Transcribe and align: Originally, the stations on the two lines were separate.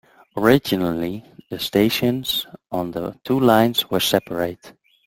Originally, 0.35 1.23
the 1.51 1.59
stations 1.59 2.47
on 2.71 2.89
the 2.89 3.15
two 3.23 3.39
lines 3.39 3.87
were 3.91 3.99
separate. 3.99 4.73